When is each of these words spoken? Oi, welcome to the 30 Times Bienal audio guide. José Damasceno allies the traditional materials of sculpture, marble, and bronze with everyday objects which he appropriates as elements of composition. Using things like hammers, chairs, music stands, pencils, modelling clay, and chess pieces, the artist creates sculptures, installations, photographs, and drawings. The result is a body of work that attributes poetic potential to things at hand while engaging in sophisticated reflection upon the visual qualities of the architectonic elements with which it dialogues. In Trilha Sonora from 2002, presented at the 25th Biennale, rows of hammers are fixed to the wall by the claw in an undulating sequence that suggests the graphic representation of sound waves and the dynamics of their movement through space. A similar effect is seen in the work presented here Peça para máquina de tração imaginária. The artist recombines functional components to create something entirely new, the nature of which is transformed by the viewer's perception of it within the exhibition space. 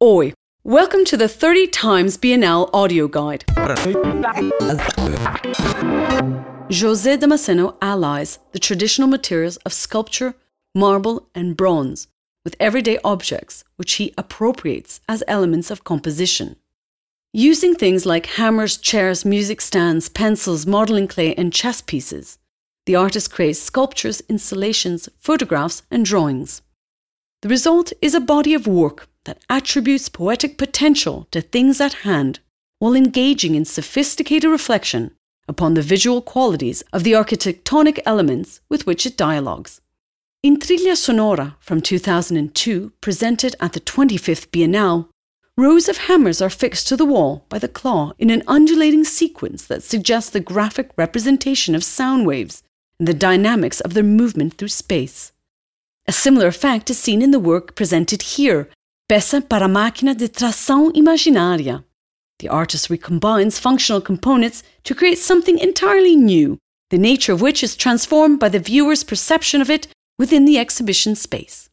Oi, 0.00 0.32
welcome 0.62 1.04
to 1.06 1.16
the 1.16 1.26
30 1.26 1.66
Times 1.66 2.16
Bienal 2.18 2.70
audio 2.72 3.08
guide. 3.08 3.44
José 6.68 7.18
Damasceno 7.18 7.74
allies 7.82 8.38
the 8.52 8.60
traditional 8.60 9.08
materials 9.08 9.56
of 9.66 9.72
sculpture, 9.72 10.36
marble, 10.72 11.28
and 11.34 11.56
bronze 11.56 12.06
with 12.44 12.54
everyday 12.60 13.00
objects 13.02 13.64
which 13.74 13.94
he 13.94 14.14
appropriates 14.16 15.00
as 15.08 15.24
elements 15.26 15.68
of 15.68 15.82
composition. 15.82 16.54
Using 17.32 17.74
things 17.74 18.06
like 18.06 18.26
hammers, 18.26 18.76
chairs, 18.76 19.24
music 19.24 19.60
stands, 19.60 20.08
pencils, 20.08 20.64
modelling 20.64 21.08
clay, 21.08 21.34
and 21.34 21.52
chess 21.52 21.82
pieces, 21.82 22.38
the 22.86 22.94
artist 22.94 23.32
creates 23.32 23.58
sculptures, 23.58 24.22
installations, 24.28 25.08
photographs, 25.18 25.82
and 25.90 26.04
drawings. 26.04 26.62
The 27.42 27.48
result 27.48 27.92
is 28.02 28.14
a 28.14 28.20
body 28.20 28.52
of 28.52 28.66
work 28.66 29.08
that 29.24 29.38
attributes 29.48 30.08
poetic 30.08 30.58
potential 30.58 31.28
to 31.30 31.40
things 31.40 31.80
at 31.80 32.02
hand 32.02 32.40
while 32.80 32.94
engaging 32.94 33.54
in 33.54 33.64
sophisticated 33.64 34.50
reflection 34.50 35.12
upon 35.46 35.74
the 35.74 35.82
visual 35.82 36.20
qualities 36.20 36.82
of 36.92 37.04
the 37.04 37.12
architectonic 37.12 38.00
elements 38.04 38.60
with 38.68 38.86
which 38.86 39.06
it 39.06 39.16
dialogues. 39.16 39.80
In 40.42 40.58
Trilha 40.58 40.96
Sonora 40.96 41.56
from 41.60 41.80
2002, 41.80 42.92
presented 43.00 43.54
at 43.60 43.72
the 43.72 43.80
25th 43.80 44.48
Biennale, 44.48 45.08
rows 45.56 45.88
of 45.88 45.98
hammers 45.98 46.42
are 46.42 46.50
fixed 46.50 46.88
to 46.88 46.96
the 46.96 47.04
wall 47.04 47.44
by 47.48 47.58
the 47.58 47.68
claw 47.68 48.12
in 48.18 48.30
an 48.30 48.42
undulating 48.46 49.04
sequence 49.04 49.64
that 49.66 49.82
suggests 49.82 50.30
the 50.30 50.40
graphic 50.40 50.90
representation 50.96 51.74
of 51.74 51.84
sound 51.84 52.26
waves 52.26 52.62
and 52.98 53.06
the 53.06 53.14
dynamics 53.14 53.80
of 53.80 53.94
their 53.94 54.02
movement 54.02 54.54
through 54.54 54.68
space. 54.68 55.32
A 56.08 56.12
similar 56.12 56.46
effect 56.46 56.88
is 56.88 56.96
seen 56.98 57.20
in 57.20 57.32
the 57.32 57.38
work 57.38 57.74
presented 57.74 58.22
here 58.22 58.70
Peça 59.10 59.46
para 59.46 59.68
máquina 59.68 60.14
de 60.14 60.26
tração 60.26 60.90
imaginária. 60.94 61.84
The 62.38 62.48
artist 62.48 62.88
recombines 62.88 63.58
functional 63.58 64.00
components 64.00 64.62
to 64.84 64.94
create 64.94 65.18
something 65.18 65.58
entirely 65.58 66.16
new, 66.16 66.56
the 66.88 66.96
nature 66.96 67.34
of 67.34 67.42
which 67.42 67.62
is 67.62 67.76
transformed 67.76 68.40
by 68.40 68.48
the 68.48 68.58
viewer's 68.58 69.04
perception 69.04 69.60
of 69.60 69.68
it 69.68 69.86
within 70.18 70.46
the 70.46 70.58
exhibition 70.58 71.14
space. 71.14 71.68